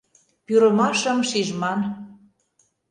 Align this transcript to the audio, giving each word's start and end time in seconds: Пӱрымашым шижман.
Пӱрымашым 0.45 1.19
шижман. 1.29 1.79